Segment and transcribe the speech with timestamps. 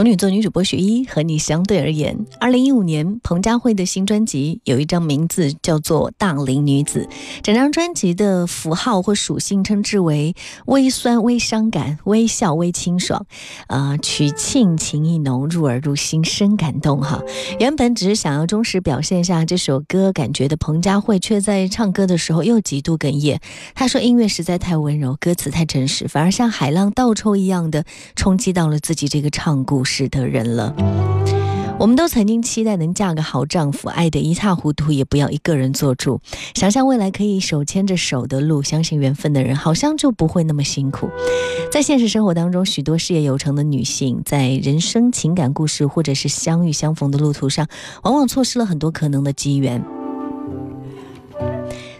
[0.00, 7.06] 处女座女主播雪一和你相对而言，二零一五年彭佳慧的新专辑有一张名字叫做《大龄女子》，
[7.42, 13.26] 整张专辑的符号或属性称之为微酸、微伤感、微笑、微清爽，
[13.66, 17.22] 呃，曲沁情意浓，入耳入心，深感动哈。
[17.58, 23.38] 原本只是想要忠实表现一下这首歌感觉的彭佳慧，却在唱歌的时候又极度哽咽。
[23.74, 27.84] 她说音乐实在太温柔，歌词太真实，反而像海浪倒抽一样的
[28.16, 29.84] 冲击到了自己这个唱故。
[30.08, 30.74] 的人了，
[31.78, 36.20] 我们都曾经期待能嫁个好丈夫，爱得一塌糊涂，也不要一个人做主。
[36.54, 41.08] 想象未来可以手牵着手的路，相信缘分的人，好像就不会那么辛苦。
[41.70, 47.66] 在现实生活当中，许多事业有成的女性，在人生情感故事或者是相遇相逢的路途上，
[48.02, 49.82] 往往错失了很多可能的机缘。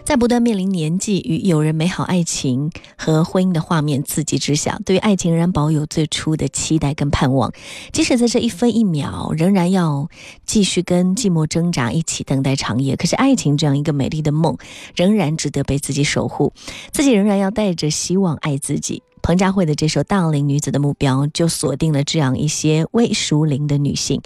[0.03, 7.53] 在不断面临年纪与友人美好爱情和婚姻的画面刺激之下，对于爱情仍然保有最初的期待跟盼望。
[7.93, 10.09] 即使在这一分一秒，仍然要
[10.45, 12.95] 继续跟寂寞挣扎，一起等待长夜。
[12.95, 14.57] 可是爱情这样一个美丽的梦，
[14.95, 16.51] 仍然值得被自己守护。
[16.91, 19.03] 自己仍然要带着希望爱自己。
[19.21, 24.21] 彭佳慧的这首《大龄女子》的目标就锁定了这样一些未熟龄的女性。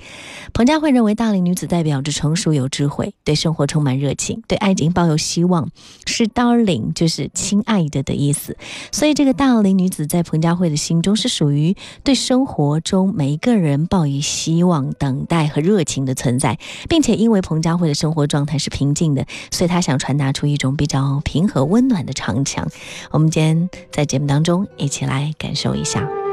[0.54, 5.70] 彭佳慧认为，大龄女子代表着成熟有智慧，对生活充满热情，对爱情抱有希望，
[6.06, 8.58] 是 darling 就是亲爱的的意思。
[8.92, 16.58] 所以，这个大龄女子在彭佳慧的心中是属于对生活中每一个人抱以希望、等待和热情的存在，
[16.88, 22.66] 并且因为彭佳慧的生活状态是平静的，所以她想传达出一种比较平和、温暖的长墙。
[23.12, 24.66] 我们今天在节目当中。
[24.86, 26.25] 一起来感受一下。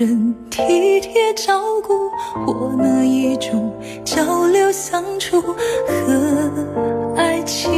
[0.00, 2.08] 人体贴照顾，
[2.46, 3.70] 或那一种
[4.02, 7.70] 交流相处，和爱情。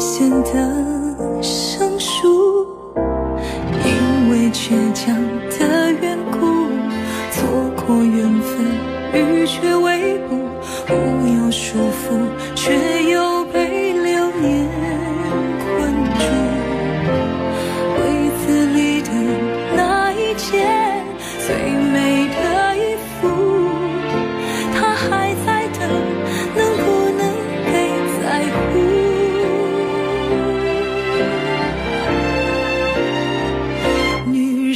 [0.00, 0.99] 显得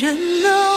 [0.05, 0.74] 人啊，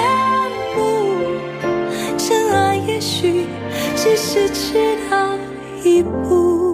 [0.00, 0.80] 羡慕，
[2.16, 3.46] 真爱也许
[3.96, 5.36] 只是迟到
[5.84, 6.69] 一步。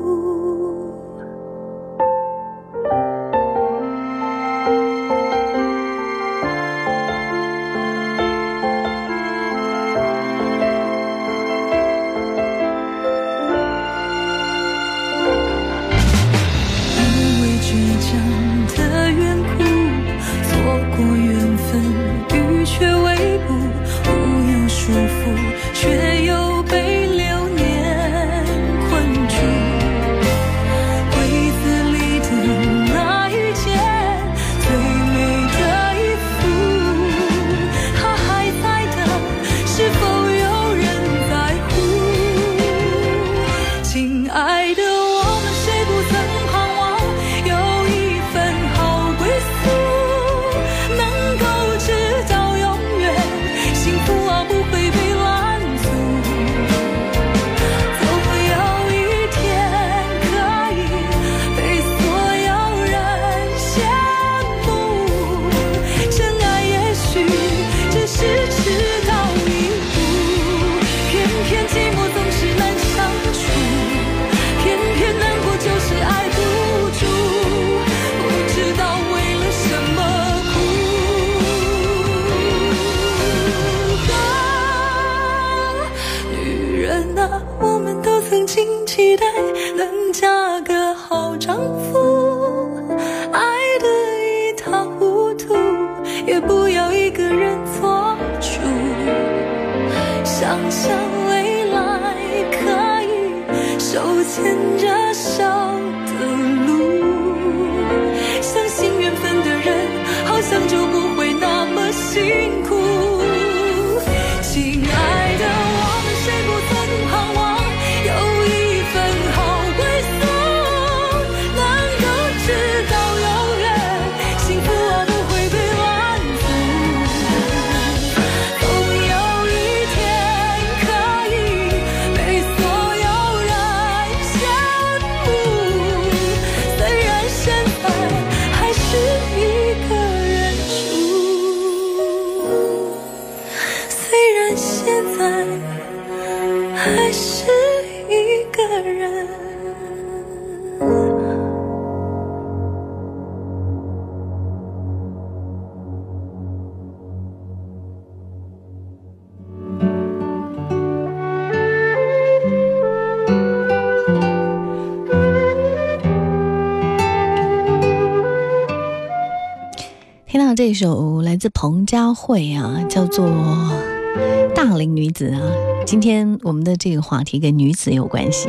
[170.57, 173.29] 这首来自彭佳慧啊，叫做
[174.55, 175.43] 《大龄女子》啊。
[175.85, 178.49] 今天我们的这个话题跟女子有关系。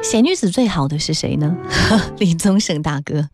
[0.00, 1.56] 写女子最好的是谁呢？
[2.18, 3.28] 李宗盛大哥，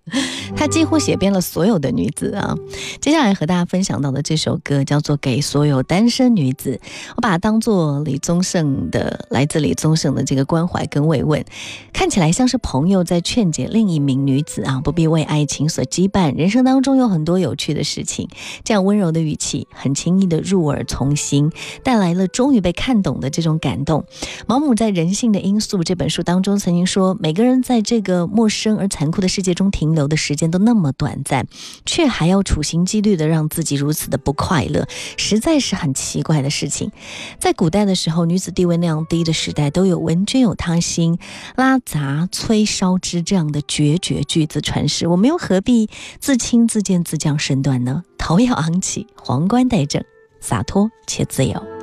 [0.57, 2.55] 他几乎写遍了所有的女子啊。
[3.01, 6.81] 接下来和大家分享到的这首歌叫做《给所有单身女子》，
[7.17, 11.45] 我把它当做李宗盛的，来自李宗盛的这个关怀跟慰问，
[11.93, 18.29] 看起来像是朋友在劝解另一名女子啊，不必为爱情所羁绊，人生当中有很多有趣的事情。
[18.63, 21.51] 这样温柔的语气，很轻易的入耳从心，
[21.83, 24.05] 带来了终于被看懂的这种感动。
[24.47, 31.47] 毛姆在《人性的因素》这本书当中曾经说，每个人在这个陌生而残酷的世界中停留的时间间都那么短暂，
[31.87, 36.91] 却还要处心积虑的让自己如此的不快乐，实在是很奇怪的事情。
[37.39, 41.19] 在古代的时候，女子地位那样低的时代，都有“闻君有他心，
[41.57, 45.89] 拉杂催烧之”这样的决绝句子传世，我们又何必
[46.19, 48.03] 自轻自贱、自降身段呢？
[48.19, 50.03] 头要昂起，皇冠戴正，
[50.41, 51.80] 洒脱且自由。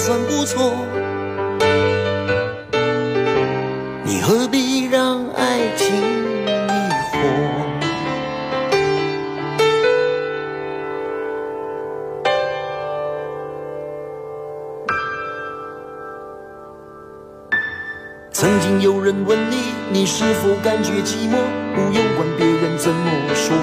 [0.00, 0.72] 算不错。
[4.02, 6.72] 你何必让爱情迷
[7.12, 7.18] 惑？
[18.32, 19.56] 曾经有人问你，
[19.92, 21.36] 你是否感觉寂寞？
[21.74, 23.54] 不用管别人怎么说，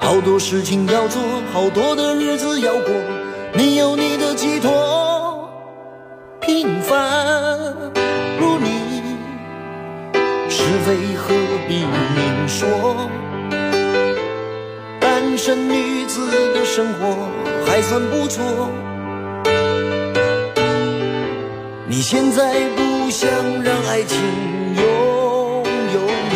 [0.00, 2.92] 好多事情要做，好多的日子要过，
[8.38, 9.02] 如你，
[10.48, 11.34] 是非何
[11.68, 13.08] 必明说？
[15.00, 17.28] 单身女子的生活
[17.66, 18.70] 还算不错。
[21.86, 23.28] 你现在不想
[23.62, 24.18] 让爱情
[24.76, 24.82] 拥
[25.94, 26.00] 有
[26.30, 26.34] 你，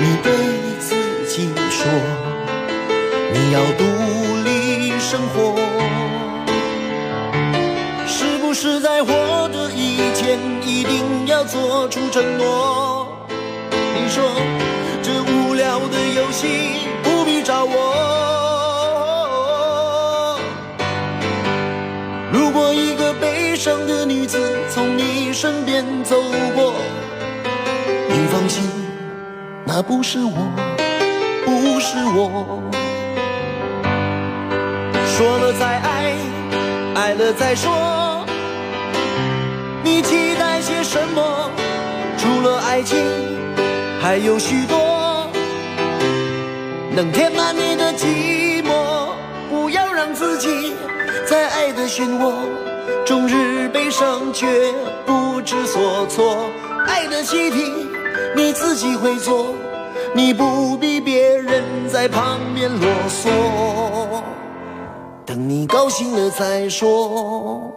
[0.00, 0.32] 你对
[0.80, 0.94] 自
[1.28, 1.86] 己说，
[3.32, 3.60] 你要
[8.54, 13.08] 是在活的以前一定要做出承诺？
[13.68, 14.22] 你说
[15.02, 17.74] 这无聊的游戏不必找我。
[22.32, 24.38] 如果一个悲伤的女子
[24.70, 26.14] 从你身边走
[26.54, 26.74] 过，
[28.08, 28.70] 你放心，
[29.64, 30.32] 那不是我，
[31.44, 32.62] 不是我。
[35.06, 36.14] 说了再爱，
[36.94, 38.23] 爱了再说。
[42.74, 42.98] 爱情，
[44.00, 45.30] 还有许多
[46.90, 49.10] 能填满你的寂寞。
[49.48, 50.74] 不要让自己
[51.24, 52.34] 在爱的漩涡
[53.06, 54.72] 终日悲伤却
[55.06, 56.50] 不知所措。
[56.88, 57.86] 爱的习题
[58.34, 59.54] 你自己会做，
[60.12, 64.20] 你不必别人在旁边啰嗦。
[65.24, 67.72] 等你高兴了再说。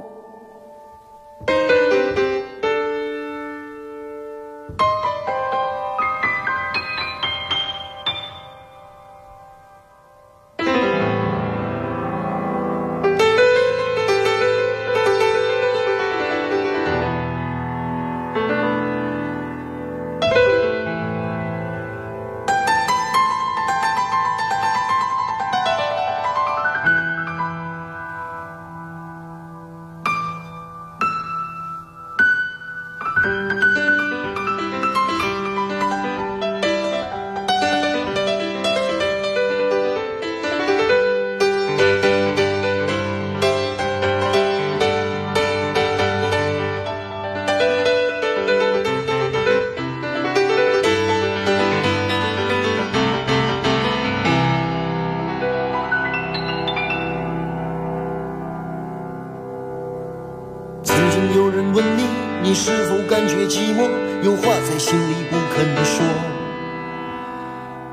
[62.42, 63.90] 你是否感觉寂寞？
[64.24, 66.06] 有话在心里不肯说。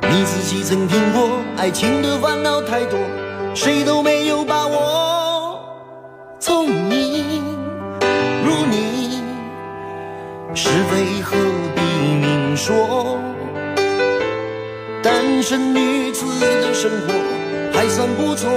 [0.03, 2.99] 你自己曾听过爱情的烦恼太多
[3.55, 5.61] 谁都没有把握。
[6.39, 7.43] 聪明
[8.45, 9.23] 如你
[10.55, 11.37] 是非何
[11.75, 11.81] 必
[12.21, 13.19] 明说？
[15.03, 17.13] 单身女子的生活
[17.73, 18.51] 还算不错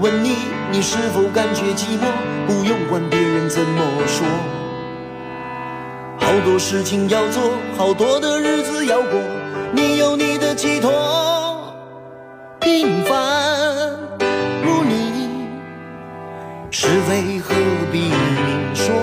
[0.00, 0.36] 问你，
[0.70, 2.06] 你是否感觉寂寞？
[2.46, 4.24] 不用管别人怎么说，
[6.18, 9.20] 好多事情要做，好多的日子要过，
[9.72, 11.74] 你有你的寄托。
[12.60, 13.90] 平凡
[14.62, 15.30] 如你，
[16.70, 17.54] 是非何
[17.90, 18.94] 必明说？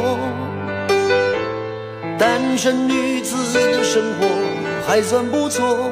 [2.17, 4.27] 单身女子的生活
[4.87, 5.91] 还算不错。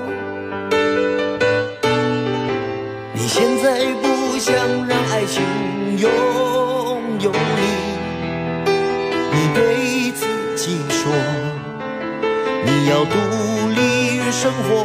[3.14, 4.23] 你现在不？
[4.40, 4.56] 想
[4.88, 5.44] 让爱情
[5.98, 6.10] 拥
[7.20, 7.64] 有你，
[9.32, 10.26] 你对自
[10.58, 11.12] 己说，
[12.66, 13.16] 你要独
[13.70, 14.84] 立生活。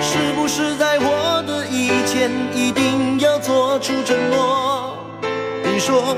[0.00, 4.96] 是不是在我的以前一定要做出承诺？
[5.64, 6.16] 你说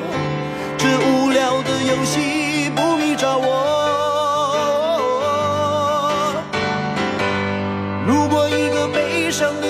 [0.79, 3.66] 这无聊的游戏不必找我。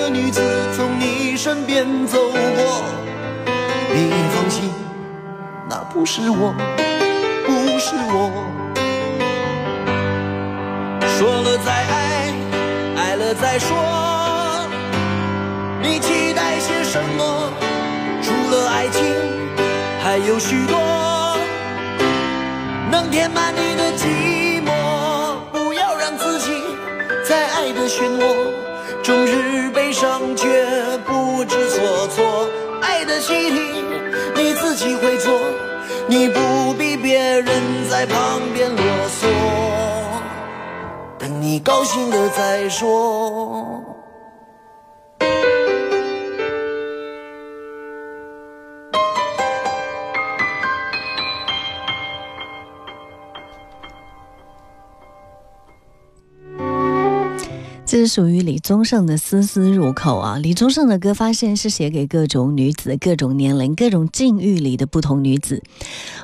[0.09, 0.41] 女子
[0.75, 1.17] 从你。
[1.37, 2.39] 身边走过，
[3.93, 4.71] 你放心，
[5.69, 6.51] 那不是我，
[7.45, 8.43] 不是我。
[11.07, 12.33] 说了再爱，
[12.97, 13.77] 爱了再说，
[15.79, 17.53] 你期待些什么？
[18.23, 19.05] 除了爱情，
[20.03, 20.75] 还有许多
[22.91, 24.71] 能填满你的寂寞。
[25.53, 26.51] 不要让自己
[27.23, 28.25] 在爱的漩涡。
[29.03, 29.46] 终日
[29.99, 30.47] 上却
[31.07, 32.47] 不知所措，
[32.83, 33.59] 爱的习题
[34.35, 35.33] 你自己会做，
[36.05, 39.25] 你不必别人在旁边啰嗦，
[41.17, 43.81] 等你高兴了再说。
[57.89, 60.37] 这是属于李宗盛的《丝丝入口》啊！
[60.37, 65.63] 李宗盛的歌发现是写给各种女子、各种年龄、各种境遇里的不同女子。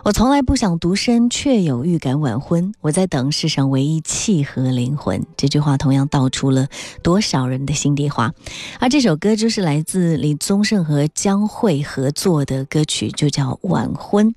[0.03, 2.73] 我从来不想独身，却有预感晚婚。
[2.81, 5.25] 我在等世上唯一契合灵魂。
[5.37, 6.67] 这句话同样道出了
[7.01, 8.33] 多少人的心底话。
[8.81, 14.27] 而这首歌就是来自李宗盛和江蕙合作的歌曲，就叫《晚婚》。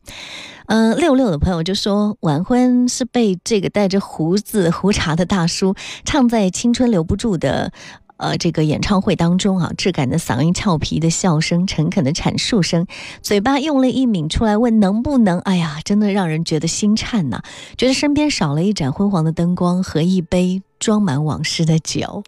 [0.66, 7.72] 嗯，六六的朋友就说，晚婚是被这个带着胡子胡茬的大叔唱在青春留不住的，
[8.16, 12.86] 呃，这个演唱会当中啊，质感的嗓音、俏皮的笑声、诚恳的阐述声，
[13.22, 17.42] 嘴巴用力一抿出来问能不能，哎呀，真的让人觉得心颤呐，
[17.78, 22.24] 觉得身边少了一盏昏黄的灯光和一杯装满往事的酒。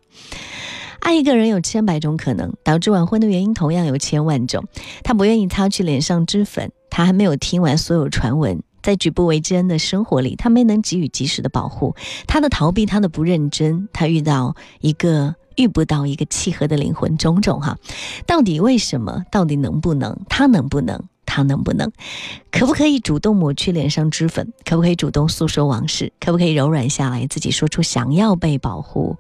[1.00, 4.64] 爱一个人有千百种可能，导致晚婚的原因同样有千万种。
[5.02, 6.71] 他不愿意擦去脸上脂粉。
[6.90, 11.95] 他还没有听完所有传闻，在举步维艰的生活里，他没能给予及时的保护。
[12.26, 17.78] 他的逃避，他的不认真，他遇到一个遇不到一个契合的灵魂，种种哈，
[18.26, 19.25] 到底为什么？
[19.30, 20.18] 到底能不能？
[20.28, 21.02] 他能不能？
[21.26, 21.92] 他能不能？
[22.50, 24.50] 可不可以主动抹去脸上脂粉？
[24.64, 26.11] 可不可以主动诉说往事？
[26.18, 29.18] 可不可以柔软下来，自己说出想要被保护？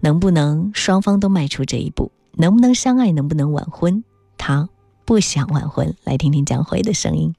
[0.00, 2.12] 能不能双方都迈出这一步？
[2.34, 3.10] 能不能相爱？
[3.10, 4.04] 能不能晚婚？
[4.38, 4.68] 他
[5.08, 5.96] 不想晚婚。
[6.04, 7.34] 来听听江辉的声音。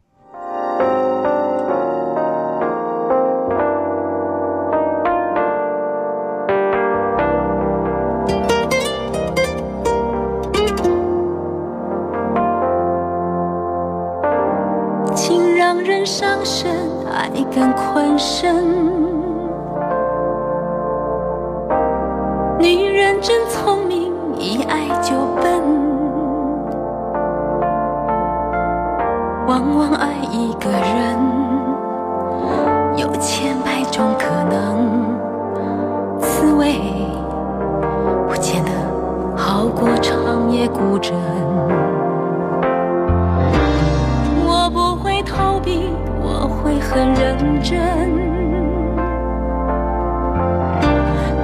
[46.91, 47.77] 很认真，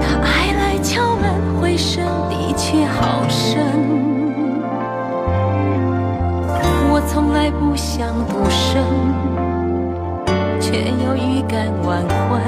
[0.02, 3.62] 他爱来敲门，回声的确好深。
[6.92, 8.84] 我从来不想独身，
[10.60, 12.42] 却又预感晚婚。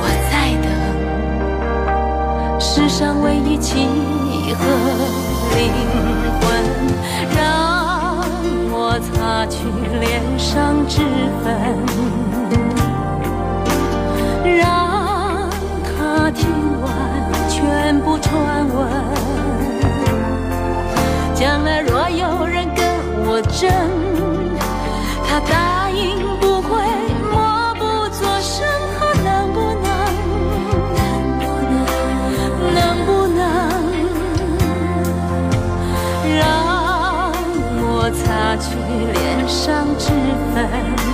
[0.00, 0.66] 我在等
[2.58, 3.86] 世上唯一契
[4.54, 4.64] 合
[9.50, 9.64] 去
[9.98, 11.02] 脸上脂
[11.42, 11.50] 粉。
[14.44, 15.50] 让
[15.84, 16.48] 他听
[16.80, 16.90] 完
[17.48, 18.88] 全部传闻。
[21.34, 22.86] 将来若有人跟
[23.26, 23.68] 我争，
[40.70, 41.10] 粉。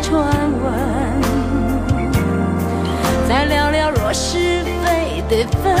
[0.00, 0.24] 传
[0.62, 1.20] 闻，
[3.28, 5.77] 再聊聊若是非得分，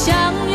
[0.00, 0.49] 想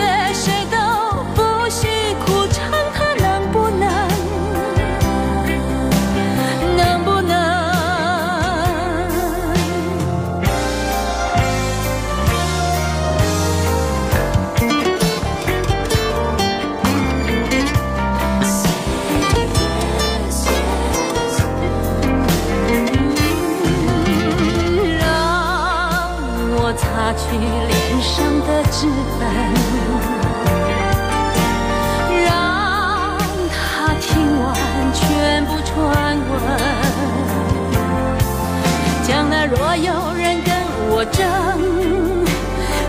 [39.47, 40.53] 若有人跟
[40.89, 41.23] 我争，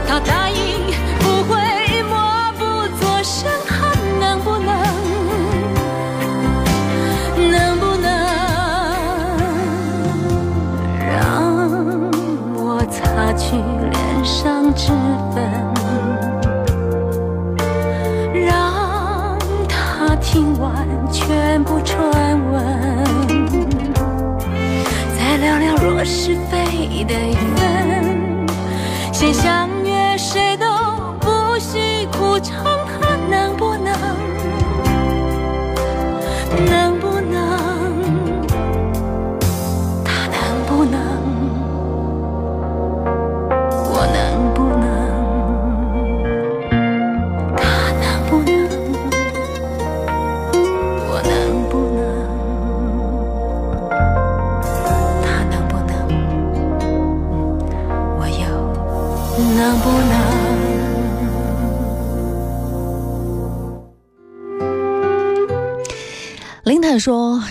[0.09, 0.57] 他答应
[1.21, 1.53] 不会
[2.05, 2.16] 默
[2.57, 2.64] 不
[2.99, 3.75] 作声，他
[4.19, 4.73] 能不能？
[7.51, 8.09] 能不能
[11.12, 11.14] 让
[12.55, 12.59] 我
[12.90, 12.97] 擦
[13.35, 13.45] 去
[13.90, 14.92] 脸上脂
[15.35, 15.37] 粉，
[18.47, 19.37] 让
[19.69, 20.73] 他听完
[21.12, 22.26] 全部传
[26.07, 27.76] 是非得分，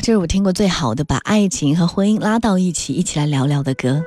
[0.05, 4.03] 这是我听过最好的把爱情和婚姻拉到一起，一起来聊聊的歌。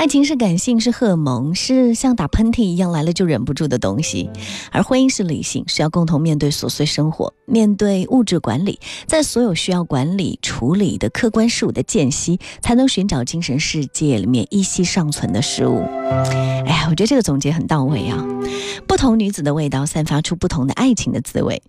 [0.00, 4.30] 爱情是感性，是荷尔蒙，是像打喷嚏一样来了就忍不住的东西；
[4.72, 15.82] 而婚姻是理性，是要共同面对琐碎生活，面对物质管理，在所有需要管理处理的客观事物的间隙，才能寻找精神世界里面依稀尚存的事物。
[16.64, 18.26] 哎呀，我觉得这个总结很到位啊！
[18.86, 21.62] 不同女子的味道，散发出不同的爱情的滋味。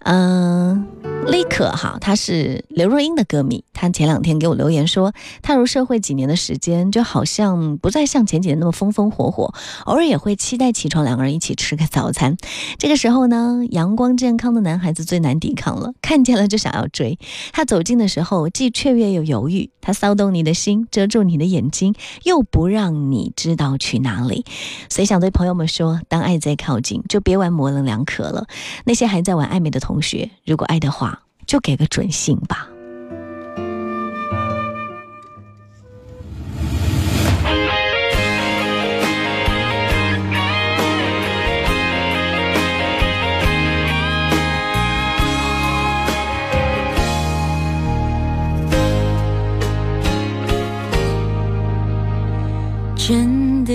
[0.00, 0.86] 嗯，
[1.26, 7.77] 立可哈，她是刘若英的歌迷，她前两天给我留言说，踏入社会几年的时间，就好像。
[7.80, 9.52] 不再像前几年那么风风火火，
[9.84, 12.36] 偶尔也会期待起床，两个人一起吃个早餐。
[12.78, 17.18] 这个时候呢，阳光健康的男孩子最难抵抗了，看见了就想要追。
[17.52, 24.44] 他走近的时候，既雀跃又犹豫，他骚动你的心，遮住你的眼睛，又不让你知道去哪里。
[24.88, 28.46] 所以想对朋友们说，当爱在靠近，就别玩模棱两可了。
[28.84, 32.68] 那些还在玩暧昧的同学，如果爱的话，就给个准信吧。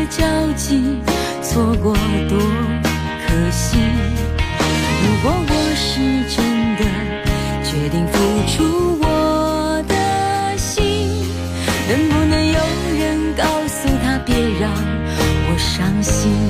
[0.00, 0.98] 的交集
[1.42, 1.92] 错过
[2.28, 2.38] 多
[3.26, 3.76] 可惜。
[5.02, 6.00] 如果我是
[6.34, 6.42] 真
[6.76, 6.82] 的
[7.62, 11.06] 决定付出我的心，
[11.86, 12.58] 能不能有
[12.98, 16.49] 人告诉他别让我伤心？